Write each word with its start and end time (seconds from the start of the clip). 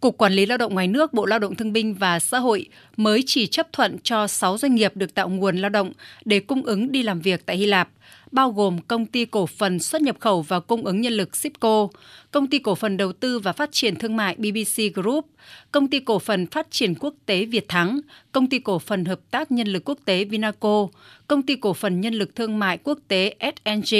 Cục 0.00 0.18
Quản 0.18 0.32
lý 0.32 0.46
Lao 0.46 0.58
động 0.58 0.74
ngoài 0.74 0.86
nước, 0.86 1.12
Bộ 1.12 1.26
Lao 1.26 1.38
động 1.38 1.54
Thương 1.54 1.72
binh 1.72 1.94
và 1.94 2.18
Xã 2.18 2.38
hội 2.38 2.66
mới 2.96 3.22
chỉ 3.26 3.46
chấp 3.46 3.72
thuận 3.72 3.98
cho 4.02 4.26
6 4.26 4.58
doanh 4.58 4.74
nghiệp 4.74 4.96
được 4.96 5.14
tạo 5.14 5.28
nguồn 5.28 5.56
lao 5.56 5.68
động 5.68 5.92
để 6.24 6.40
cung 6.40 6.62
ứng 6.62 6.92
đi 6.92 7.02
làm 7.02 7.20
việc 7.20 7.46
tại 7.46 7.56
Hy 7.56 7.66
Lạp, 7.66 7.88
bao 8.32 8.50
gồm 8.50 8.80
Công 8.80 9.06
ty 9.06 9.24
Cổ 9.24 9.46
phần 9.46 9.78
Xuất 9.78 10.02
nhập 10.02 10.16
khẩu 10.20 10.42
và 10.42 10.60
Cung 10.60 10.84
ứng 10.84 11.00
Nhân 11.00 11.12
lực 11.12 11.36
Sipco, 11.36 11.88
Công 12.30 12.46
ty 12.46 12.58
Cổ 12.58 12.74
phần 12.74 12.96
Đầu 12.96 13.12
tư 13.12 13.38
và 13.38 13.52
Phát 13.52 13.72
triển 13.72 13.96
Thương 13.96 14.16
mại 14.16 14.34
BBC 14.34 14.94
Group, 14.94 15.26
Công 15.72 15.88
ty 15.88 16.00
Cổ 16.00 16.18
phần 16.18 16.46
Phát 16.46 16.70
triển 16.70 16.94
Quốc 16.94 17.14
tế 17.26 17.44
Việt 17.44 17.68
Thắng, 17.68 18.00
Công 18.32 18.46
ty 18.46 18.58
Cổ 18.58 18.78
phần 18.78 19.04
Hợp 19.04 19.20
tác 19.30 19.52
Nhân 19.52 19.68
lực 19.68 19.82
Quốc 19.84 19.98
tế 20.04 20.24
Vinaco, 20.24 20.88
Công 21.28 21.42
ty 21.42 21.56
Cổ 21.56 21.74
phần 21.74 22.00
Nhân 22.00 22.14
lực 22.14 22.34
Thương 22.34 22.58
mại 22.58 22.78
Quốc 22.84 22.98
tế 23.08 23.34
SNG 23.40 23.96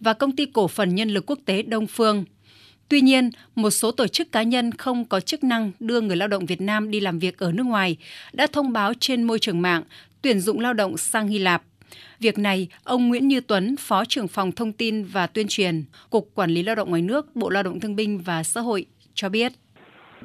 và 0.00 0.12
Công 0.12 0.36
ty 0.36 0.46
Cổ 0.46 0.68
phần 0.68 0.94
Nhân 0.94 1.10
lực 1.10 1.26
Quốc 1.26 1.38
tế 1.44 1.62
Đông 1.62 1.86
Phương– 1.86 2.24
Tuy 2.88 3.00
nhiên, 3.00 3.30
một 3.54 3.70
số 3.70 3.90
tổ 3.90 4.06
chức 4.06 4.32
cá 4.32 4.42
nhân 4.42 4.72
không 4.72 5.04
có 5.04 5.20
chức 5.20 5.44
năng 5.44 5.72
đưa 5.80 6.00
người 6.00 6.16
lao 6.16 6.28
động 6.28 6.46
Việt 6.46 6.60
Nam 6.60 6.90
đi 6.90 7.00
làm 7.00 7.18
việc 7.18 7.38
ở 7.38 7.52
nước 7.52 7.66
ngoài 7.66 7.96
đã 8.32 8.46
thông 8.52 8.72
báo 8.72 8.92
trên 9.00 9.22
môi 9.22 9.38
trường 9.38 9.62
mạng 9.62 9.82
tuyển 10.22 10.40
dụng 10.40 10.60
lao 10.60 10.74
động 10.74 10.96
sang 10.96 11.28
Hy 11.28 11.38
Lạp. 11.38 11.62
Việc 12.20 12.38
này, 12.38 12.68
ông 12.84 13.08
Nguyễn 13.08 13.28
Như 13.28 13.40
Tuấn, 13.40 13.76
Phó 13.78 14.04
trưởng 14.04 14.28
phòng 14.28 14.52
thông 14.52 14.72
tin 14.72 15.04
và 15.04 15.26
tuyên 15.26 15.46
truyền, 15.48 15.84
Cục 16.10 16.28
Quản 16.34 16.50
lý 16.50 16.62
Lao 16.62 16.74
động 16.74 16.90
ngoài 16.90 17.02
nước, 17.02 17.36
Bộ 17.36 17.50
Lao 17.50 17.62
động 17.62 17.80
Thương 17.80 17.96
binh 17.96 18.18
và 18.18 18.42
Xã 18.42 18.60
hội 18.60 18.86
cho 19.14 19.28
biết. 19.28 19.52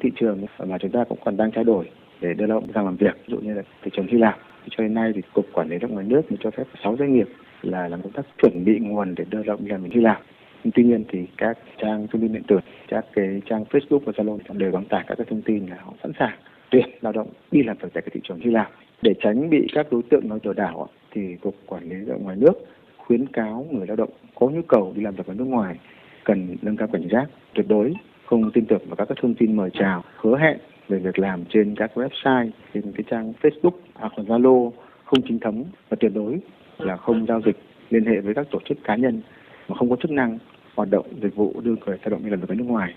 Thị 0.00 0.10
trường 0.20 0.46
mà 0.66 0.78
chúng 0.80 0.90
ta 0.90 1.04
cũng 1.08 1.18
còn 1.24 1.36
đang 1.36 1.50
trao 1.54 1.64
đổi 1.64 1.90
để 2.20 2.34
đưa 2.34 2.46
lao 2.46 2.60
động 2.60 2.70
sang 2.74 2.84
làm 2.84 2.96
việc, 2.96 3.14
ví 3.26 3.34
dụ 3.34 3.38
như 3.38 3.54
là 3.54 3.62
thị 3.84 3.90
trường 3.96 4.06
Hy 4.06 4.18
Lạp. 4.18 4.38
Cho 4.70 4.82
đến 4.82 4.94
nay 4.94 5.12
thì 5.14 5.20
Cục 5.34 5.46
Quản 5.52 5.68
lý 5.68 5.72
Lao 5.72 5.80
động 5.80 5.92
ngoài 5.92 6.06
nước 6.08 6.22
cho 6.44 6.50
phép 6.50 6.64
6 6.84 6.96
doanh 6.98 7.14
nghiệp 7.14 7.28
là 7.62 7.88
làm 7.88 8.02
công 8.02 8.12
tác 8.12 8.22
chuẩn 8.42 8.64
bị 8.64 8.72
nguồn 8.80 9.14
để 9.14 9.24
đưa 9.30 9.38
lao 9.38 9.56
động 9.56 9.66
làm 9.66 9.82
việc 9.82 9.90
Hy 9.94 10.00
Lạp 10.00 10.22
tuy 10.70 10.84
nhiên 10.84 11.04
thì 11.08 11.26
các 11.36 11.58
trang 11.78 12.06
thông 12.06 12.22
tin 12.22 12.32
điện 12.32 12.42
tử, 12.48 12.58
các 12.88 13.04
cái 13.12 13.42
trang 13.46 13.64
Facebook 13.70 13.98
và 13.98 14.12
Zalo 14.12 14.38
đều 14.52 14.70
đăng 14.70 14.84
tải 14.84 15.04
các 15.06 15.14
cái 15.18 15.26
thông 15.30 15.42
tin 15.42 15.66
là 15.66 15.76
họ 15.80 15.94
sẵn 16.02 16.12
sàng, 16.18 16.38
tuyển 16.70 16.90
lao 17.00 17.12
động 17.12 17.28
đi 17.50 17.62
làm 17.62 17.76
việc 17.76 17.88
tại 17.92 18.02
cái 18.02 18.10
thị 18.12 18.20
trường 18.24 18.38
Hy 18.38 18.50
Lạp 18.50 18.70
để 19.02 19.14
tránh 19.20 19.50
bị 19.50 19.66
các 19.74 19.86
đối 19.90 20.02
tượng 20.02 20.28
nói 20.28 20.38
lừa 20.42 20.52
đảo 20.52 20.88
thì 21.10 21.36
cục 21.36 21.54
quản 21.66 21.82
lý 21.82 21.96
lao 21.96 22.04
động 22.08 22.22
ngoài 22.22 22.36
nước 22.36 22.52
khuyến 22.96 23.26
cáo 23.26 23.66
người 23.70 23.86
lao 23.86 23.96
động 23.96 24.10
có 24.34 24.46
nhu 24.46 24.62
cầu 24.62 24.92
đi 24.96 25.02
làm 25.02 25.14
việc 25.14 25.26
ở 25.26 25.34
nước 25.34 25.44
ngoài 25.44 25.78
cần 26.24 26.56
nâng 26.62 26.76
cao 26.76 26.88
cảnh 26.92 27.08
giác, 27.12 27.26
tuyệt 27.54 27.66
đối 27.68 27.94
không 28.24 28.50
tin 28.50 28.66
tưởng 28.66 28.82
vào 28.86 28.96
các 28.96 29.08
cái 29.08 29.16
thông 29.22 29.34
tin 29.34 29.56
mời 29.56 29.70
chào, 29.72 30.04
hứa 30.16 30.38
hẹn 30.38 30.58
về 30.88 30.98
việc 30.98 31.18
làm 31.18 31.44
trên 31.44 31.74
các 31.76 31.90
website, 31.94 32.50
trên 32.74 32.92
cái 32.92 33.04
trang 33.10 33.32
Facebook 33.42 33.78
hoặc 33.94 34.12
là 34.18 34.24
Zalo 34.24 34.70
không 35.04 35.22
chính 35.28 35.38
thống. 35.40 35.64
Và 35.88 35.96
tuyệt 36.00 36.12
đối 36.14 36.40
là 36.78 36.96
không 36.96 37.26
giao 37.26 37.40
dịch 37.46 37.56
liên 37.90 38.04
hệ 38.04 38.20
với 38.20 38.34
các 38.34 38.46
tổ 38.50 38.58
chức 38.68 38.78
cá 38.84 38.96
nhân 38.96 39.20
mà 39.68 39.76
không 39.76 39.90
có 39.90 39.96
chức 39.96 40.10
năng 40.10 40.38
hoạt 40.74 40.90
động 40.90 41.06
dịch 41.22 41.36
vụ 41.36 41.60
đưa 41.60 41.74
người 41.86 41.98
lao 42.02 42.10
động 42.10 42.24
đi 42.24 42.30
làm 42.30 42.40
việc 42.40 42.48
ở 42.48 42.54
nước 42.54 42.64
ngoài. 42.64 42.94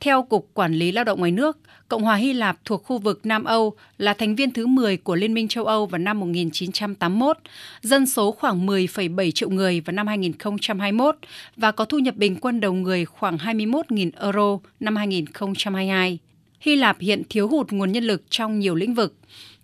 Theo 0.00 0.22
Cục 0.22 0.48
Quản 0.54 0.74
lý 0.74 0.92
Lao 0.92 1.04
động 1.04 1.18
ngoài 1.18 1.30
nước, 1.30 1.58
Cộng 1.88 2.02
hòa 2.02 2.16
Hy 2.16 2.32
Lạp 2.32 2.56
thuộc 2.64 2.84
khu 2.84 2.98
vực 2.98 3.26
Nam 3.26 3.44
Âu 3.44 3.72
là 3.98 4.14
thành 4.14 4.34
viên 4.34 4.50
thứ 4.50 4.66
10 4.66 4.96
của 4.96 5.14
Liên 5.14 5.34
minh 5.34 5.48
châu 5.48 5.64
Âu 5.64 5.86
vào 5.86 5.98
năm 5.98 6.20
1981, 6.20 7.38
dân 7.80 8.06
số 8.06 8.32
khoảng 8.32 8.66
10,7 8.66 9.30
triệu 9.30 9.50
người 9.50 9.80
vào 9.80 9.92
năm 9.92 10.06
2021 10.06 11.16
và 11.56 11.72
có 11.72 11.84
thu 11.84 11.98
nhập 11.98 12.16
bình 12.16 12.36
quân 12.40 12.60
đầu 12.60 12.72
người 12.72 13.04
khoảng 13.04 13.36
21.000 13.36 14.10
euro 14.20 14.58
năm 14.80 14.96
2022. 14.96 16.18
Hy 16.60 16.76
Lạp 16.76 17.00
hiện 17.00 17.22
thiếu 17.28 17.48
hụt 17.48 17.72
nguồn 17.72 17.92
nhân 17.92 18.04
lực 18.04 18.22
trong 18.30 18.58
nhiều 18.58 18.74
lĩnh 18.74 18.94
vực. 18.94 19.14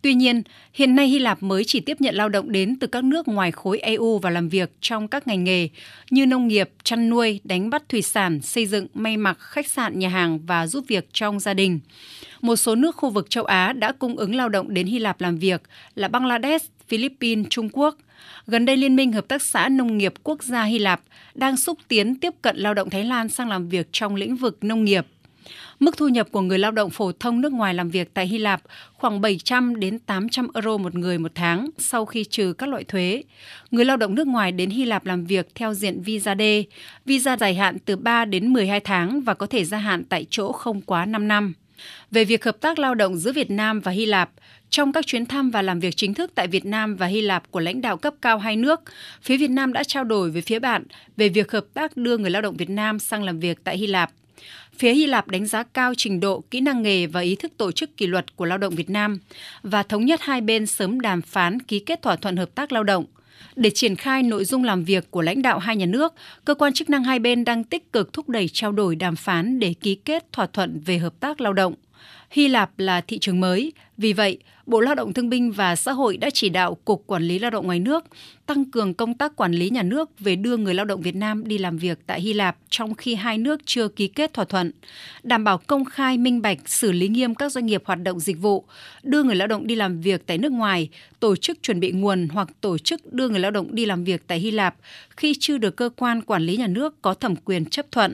Tuy 0.02 0.14
nhiên, 0.14 0.42
hiện 0.72 0.94
nay 0.94 1.08
Hy 1.08 1.18
Lạp 1.18 1.42
mới 1.42 1.64
chỉ 1.64 1.80
tiếp 1.80 2.00
nhận 2.00 2.14
lao 2.14 2.28
động 2.28 2.52
đến 2.52 2.76
từ 2.76 2.86
các 2.86 3.04
nước 3.04 3.28
ngoài 3.28 3.52
khối 3.52 3.78
EU 3.78 4.18
và 4.18 4.30
làm 4.30 4.48
việc 4.48 4.72
trong 4.80 5.08
các 5.08 5.26
ngành 5.26 5.44
nghề 5.44 5.68
như 6.10 6.26
nông 6.26 6.48
nghiệp, 6.48 6.70
chăn 6.82 7.10
nuôi, 7.10 7.40
đánh 7.44 7.70
bắt 7.70 7.88
thủy 7.88 8.02
sản, 8.02 8.40
xây 8.40 8.66
dựng, 8.66 8.86
may 8.94 9.16
mặc, 9.16 9.38
khách 9.40 9.66
sạn, 9.66 9.98
nhà 9.98 10.08
hàng 10.08 10.38
và 10.46 10.66
giúp 10.66 10.84
việc 10.88 11.08
trong 11.12 11.40
gia 11.40 11.54
đình. 11.54 11.80
Một 12.40 12.56
số 12.56 12.74
nước 12.74 12.96
khu 12.96 13.10
vực 13.10 13.30
châu 13.30 13.44
Á 13.44 13.72
đã 13.72 13.92
cung 13.92 14.16
ứng 14.16 14.34
lao 14.34 14.48
động 14.48 14.74
đến 14.74 14.86
Hy 14.86 14.98
Lạp 14.98 15.20
làm 15.20 15.38
việc 15.38 15.62
là 15.94 16.08
Bangladesh, 16.08 16.72
Philippines, 16.88 17.46
Trung 17.50 17.68
Quốc. 17.72 17.96
Gần 18.46 18.64
đây, 18.64 18.76
Liên 18.76 18.96
minh 18.96 19.12
Hợp 19.12 19.28
tác 19.28 19.42
xã 19.42 19.68
Nông 19.68 19.98
nghiệp 19.98 20.14
Quốc 20.22 20.42
gia 20.42 20.64
Hy 20.64 20.78
Lạp 20.78 21.00
đang 21.34 21.56
xúc 21.56 21.78
tiến 21.88 22.14
tiếp 22.14 22.34
cận 22.42 22.56
lao 22.56 22.74
động 22.74 22.90
Thái 22.90 23.04
Lan 23.04 23.28
sang 23.28 23.48
làm 23.48 23.68
việc 23.68 23.88
trong 23.92 24.14
lĩnh 24.14 24.36
vực 24.36 24.64
nông 24.64 24.84
nghiệp. 24.84 25.06
Mức 25.80 25.96
thu 25.96 26.08
nhập 26.08 26.28
của 26.30 26.40
người 26.40 26.58
lao 26.58 26.70
động 26.70 26.90
phổ 26.90 27.12
thông 27.12 27.40
nước 27.40 27.52
ngoài 27.52 27.74
làm 27.74 27.90
việc 27.90 28.14
tại 28.14 28.26
Hy 28.26 28.38
Lạp 28.38 28.62
khoảng 28.92 29.20
700 29.20 29.80
đến 29.80 29.98
800 29.98 30.48
euro 30.54 30.76
một 30.76 30.94
người 30.94 31.18
một 31.18 31.32
tháng 31.34 31.70
sau 31.78 32.06
khi 32.06 32.24
trừ 32.24 32.52
các 32.52 32.68
loại 32.68 32.84
thuế. 32.84 33.22
Người 33.70 33.84
lao 33.84 33.96
động 33.96 34.14
nước 34.14 34.26
ngoài 34.26 34.52
đến 34.52 34.70
Hy 34.70 34.84
Lạp 34.84 35.06
làm 35.06 35.24
việc 35.24 35.48
theo 35.54 35.74
diện 35.74 36.02
visa 36.02 36.34
D, 36.34 36.42
visa 37.04 37.36
dài 37.36 37.54
hạn 37.54 37.78
từ 37.84 37.96
3 37.96 38.24
đến 38.24 38.52
12 38.52 38.80
tháng 38.80 39.20
và 39.20 39.34
có 39.34 39.46
thể 39.46 39.64
gia 39.64 39.78
hạn 39.78 40.04
tại 40.04 40.26
chỗ 40.30 40.52
không 40.52 40.80
quá 40.80 41.06
5 41.06 41.28
năm. 41.28 41.54
Về 42.10 42.24
việc 42.24 42.44
hợp 42.44 42.60
tác 42.60 42.78
lao 42.78 42.94
động 42.94 43.16
giữa 43.16 43.32
Việt 43.32 43.50
Nam 43.50 43.80
và 43.80 43.92
Hy 43.92 44.06
Lạp, 44.06 44.30
trong 44.70 44.92
các 44.92 45.06
chuyến 45.06 45.26
thăm 45.26 45.50
và 45.50 45.62
làm 45.62 45.80
việc 45.80 45.96
chính 45.96 46.14
thức 46.14 46.30
tại 46.34 46.46
Việt 46.48 46.66
Nam 46.66 46.96
và 46.96 47.06
Hy 47.06 47.20
Lạp 47.20 47.50
của 47.50 47.60
lãnh 47.60 47.80
đạo 47.80 47.96
cấp 47.96 48.14
cao 48.22 48.38
hai 48.38 48.56
nước, 48.56 48.80
phía 49.22 49.36
Việt 49.36 49.50
Nam 49.50 49.72
đã 49.72 49.84
trao 49.84 50.04
đổi 50.04 50.30
với 50.30 50.42
phía 50.42 50.58
bạn 50.58 50.84
về 51.16 51.28
việc 51.28 51.52
hợp 51.52 51.64
tác 51.74 51.96
đưa 51.96 52.18
người 52.18 52.30
lao 52.30 52.42
động 52.42 52.56
Việt 52.56 52.70
Nam 52.70 52.98
sang 52.98 53.22
làm 53.22 53.40
việc 53.40 53.64
tại 53.64 53.78
Hy 53.78 53.86
Lạp. 53.86 54.10
Phía 54.78 54.94
Hy 54.94 55.06
Lạp 55.06 55.28
đánh 55.28 55.46
giá 55.46 55.62
cao 55.62 55.92
trình 55.96 56.20
độ, 56.20 56.44
kỹ 56.50 56.60
năng 56.60 56.82
nghề 56.82 57.06
và 57.06 57.20
ý 57.20 57.36
thức 57.36 57.52
tổ 57.56 57.72
chức 57.72 57.96
kỷ 57.96 58.06
luật 58.06 58.36
của 58.36 58.44
lao 58.44 58.58
động 58.58 58.74
Việt 58.74 58.90
Nam 58.90 59.18
và 59.62 59.82
thống 59.82 60.04
nhất 60.04 60.20
hai 60.22 60.40
bên 60.40 60.66
sớm 60.66 61.00
đàm 61.00 61.22
phán 61.22 61.60
ký 61.62 61.78
kết 61.78 62.02
thỏa 62.02 62.16
thuận 62.16 62.36
hợp 62.36 62.54
tác 62.54 62.72
lao 62.72 62.84
động. 62.84 63.04
Để 63.56 63.70
triển 63.70 63.96
khai 63.96 64.22
nội 64.22 64.44
dung 64.44 64.64
làm 64.64 64.84
việc 64.84 65.10
của 65.10 65.22
lãnh 65.22 65.42
đạo 65.42 65.58
hai 65.58 65.76
nhà 65.76 65.86
nước, 65.86 66.14
cơ 66.44 66.54
quan 66.54 66.72
chức 66.72 66.90
năng 66.90 67.04
hai 67.04 67.18
bên 67.18 67.44
đang 67.44 67.64
tích 67.64 67.92
cực 67.92 68.12
thúc 68.12 68.28
đẩy 68.28 68.48
trao 68.52 68.72
đổi 68.72 68.96
đàm 68.96 69.16
phán 69.16 69.58
để 69.60 69.74
ký 69.80 69.94
kết 69.94 70.32
thỏa 70.32 70.46
thuận 70.46 70.80
về 70.80 70.98
hợp 70.98 71.20
tác 71.20 71.40
lao 71.40 71.52
động. 71.52 71.74
Hy 72.30 72.48
Lạp 72.48 72.78
là 72.78 73.00
thị 73.00 73.18
trường 73.18 73.40
mới, 73.40 73.72
vì 73.96 74.12
vậy, 74.12 74.38
Bộ 74.66 74.80
Lao 74.80 74.94
động 74.94 75.12
Thương 75.12 75.28
binh 75.28 75.52
và 75.52 75.76
Xã 75.76 75.92
hội 75.92 76.16
đã 76.16 76.30
chỉ 76.30 76.48
đạo 76.48 76.74
Cục 76.74 77.06
Quản 77.06 77.22
lý 77.22 77.38
Lao 77.38 77.50
động 77.50 77.66
ngoài 77.66 77.80
nước 77.80 78.04
tăng 78.46 78.64
cường 78.64 78.94
công 78.94 79.14
tác 79.14 79.36
quản 79.36 79.52
lý 79.52 79.70
nhà 79.70 79.82
nước 79.82 80.20
về 80.20 80.36
đưa 80.36 80.56
người 80.56 80.74
lao 80.74 80.84
động 80.84 81.00
Việt 81.00 81.16
Nam 81.16 81.48
đi 81.48 81.58
làm 81.58 81.78
việc 81.78 81.98
tại 82.06 82.20
Hy 82.20 82.32
Lạp 82.32 82.56
trong 82.70 82.94
khi 82.94 83.14
hai 83.14 83.38
nước 83.38 83.60
chưa 83.64 83.88
ký 83.88 84.08
kết 84.08 84.32
thỏa 84.32 84.44
thuận, 84.44 84.72
đảm 85.22 85.44
bảo 85.44 85.58
công 85.58 85.84
khai 85.84 86.18
minh 86.18 86.42
bạch 86.42 86.58
xử 86.66 86.92
lý 86.92 87.08
nghiêm 87.08 87.34
các 87.34 87.52
doanh 87.52 87.66
nghiệp 87.66 87.82
hoạt 87.84 88.02
động 88.02 88.20
dịch 88.20 88.38
vụ, 88.38 88.64
đưa 89.02 89.22
người 89.22 89.36
lao 89.36 89.48
động 89.48 89.66
đi 89.66 89.74
làm 89.74 90.00
việc 90.00 90.26
tại 90.26 90.38
nước 90.38 90.52
ngoài, 90.52 90.88
tổ 91.20 91.36
chức 91.36 91.62
chuẩn 91.62 91.80
bị 91.80 91.92
nguồn 91.92 92.28
hoặc 92.28 92.48
tổ 92.60 92.78
chức 92.78 93.12
đưa 93.12 93.28
người 93.28 93.40
lao 93.40 93.50
động 93.50 93.74
đi 93.74 93.86
làm 93.86 94.04
việc 94.04 94.22
tại 94.26 94.38
Hy 94.38 94.50
Lạp 94.50 94.74
khi 95.16 95.34
chưa 95.40 95.58
được 95.58 95.76
cơ 95.76 95.90
quan 95.96 96.22
quản 96.22 96.42
lý 96.42 96.56
nhà 96.56 96.66
nước 96.66 97.02
có 97.02 97.14
thẩm 97.14 97.36
quyền 97.36 97.64
chấp 97.64 97.86
thuận 97.92 98.12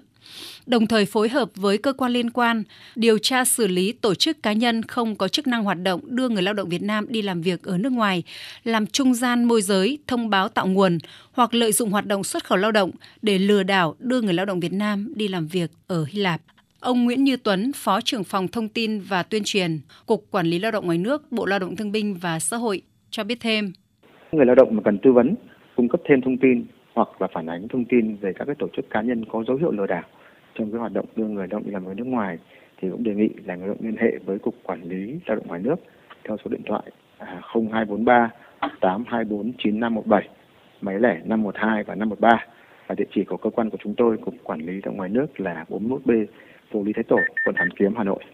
đồng 0.67 0.87
thời 0.87 1.07
phối 1.07 1.29
hợp 1.29 1.51
với 1.55 1.79
cơ 1.79 1.93
quan 1.93 2.13
liên 2.13 2.31
quan 2.31 2.63
điều 2.97 3.19
tra 3.19 3.45
xử 3.45 3.67
lý 3.67 3.93
tổ 3.93 4.15
chức 4.15 4.43
cá 4.43 4.53
nhân 4.53 4.83
không 4.83 5.17
có 5.17 5.29
chức 5.29 5.47
năng 5.47 5.65
hoạt 5.65 5.79
động 5.83 6.01
đưa 6.05 6.29
người 6.29 6.43
lao 6.43 6.55
động 6.55 6.69
Việt 6.69 6.83
Nam 6.83 7.07
đi 7.09 7.23
làm 7.23 7.43
việc 7.43 7.63
ở 7.63 7.79
nước 7.79 7.93
ngoài, 7.93 8.23
làm 8.65 8.87
trung 8.87 9.15
gian 9.15 9.45
môi 9.45 9.63
giới, 9.63 9.99
thông 10.07 10.31
báo 10.31 10.49
tạo 10.49 10.67
nguồn 10.67 10.99
hoặc 11.33 11.55
lợi 11.55 11.73
dụng 11.73 11.91
hoạt 11.91 12.07
động 12.07 12.25
xuất 12.25 12.45
khẩu 12.45 12.59
lao 12.59 12.73
động 12.73 12.91
để 13.23 13.39
lừa 13.39 13.63
đảo 13.63 13.97
đưa 13.99 14.21
người 14.21 14.35
lao 14.35 14.47
động 14.47 14.61
Việt 14.61 14.73
Nam 14.73 15.13
đi 15.17 15.29
làm 15.29 15.47
việc 15.47 15.71
ở 15.87 16.05
Hy 16.05 16.21
Lạp. 16.21 16.41
Ông 16.81 17.05
Nguyễn 17.05 17.25
Như 17.25 17.37
Tuấn, 17.37 17.73
Phó 17.73 18.01
trưởng 18.01 18.25
phòng 18.25 18.49
thông 18.49 18.69
tin 18.69 19.01
và 19.01 19.23
tuyên 19.23 19.43
truyền, 19.45 19.81
Cục 20.07 20.27
Quản 20.31 20.47
lý 20.47 20.59
Lao 20.59 20.71
động 20.71 20.87
ngoài 20.87 20.99
nước, 20.99 21.33
Bộ 21.33 21.47
Lao 21.47 21.59
động 21.59 21.77
Thương 21.77 21.93
binh 21.93 22.15
và 22.15 22.41
Xã 22.41 22.57
hội 22.57 22.83
cho 23.11 23.25
biết 23.25 23.41
thêm. 23.41 23.73
Người 24.33 24.47
lao 24.47 24.55
động 24.55 24.77
mà 24.77 24.83
cần 24.85 24.99
tư 25.03 25.13
vấn, 25.13 25.35
cung 25.77 25.89
cấp 25.89 26.01
thêm 26.09 26.21
thông 26.25 26.39
tin 26.39 26.67
hoặc 27.01 27.23
là 27.23 27.29
phản 27.33 27.47
ánh 27.47 27.69
thông 27.69 27.85
tin 27.85 28.17
về 28.17 28.33
các 28.33 28.45
cái 28.45 28.55
tổ 28.59 28.69
chức 28.77 28.91
cá 28.91 29.03
nhân 29.03 29.25
có 29.25 29.45
dấu 29.47 29.57
hiệu 29.57 29.71
lừa 29.71 29.87
đảo 29.87 30.03
trong 30.55 30.71
cái 30.73 30.81
hoạt 30.81 30.93
động 30.93 31.07
đưa 31.17 31.25
người 31.25 31.37
lao 31.37 31.47
động 31.47 31.63
đi 31.65 31.71
làm 31.71 31.85
ở 31.85 31.95
nước 31.95 32.07
ngoài 32.07 32.39
thì 32.81 32.91
cũng 32.91 33.03
đề 33.03 33.15
nghị 33.15 33.29
là 33.45 33.55
người 33.55 33.69
động 33.69 33.77
liên 33.81 33.97
hệ 33.97 34.19
với 34.27 34.39
cục 34.39 34.55
quản 34.63 34.83
lý 34.83 35.21
lao 35.27 35.37
động 35.37 35.47
ngoài 35.47 35.61
nước 35.61 35.77
theo 36.25 36.37
số 36.45 36.51
điện 36.51 36.63
thoại 36.67 36.83
0243 37.19 38.31
824 38.81 39.53
9517 39.59 40.29
máy 40.81 40.99
lẻ 41.01 41.21
512 41.25 41.85
và 41.85 41.95
513 41.95 42.45
và 42.87 42.95
địa 42.95 43.05
chỉ 43.15 43.25
của 43.25 43.37
cơ 43.37 43.51
quan 43.51 43.71
của 43.71 43.79
chúng 43.81 43.95
tôi, 43.95 44.17
cục 44.17 44.35
quản 44.45 44.61
lý 44.61 44.73
lao 44.73 44.81
động 44.85 44.97
ngoài 44.97 45.09
nước 45.09 45.41
là 45.41 45.65
41B 45.69 46.27
phố 46.73 46.83
Lý 46.83 46.93
Thái 46.93 47.05
Tổ, 47.05 47.19
quận 47.45 47.57
Hoàn 47.57 47.71
Kiếm, 47.71 47.95
Hà 47.97 48.05
Nội. 48.05 48.25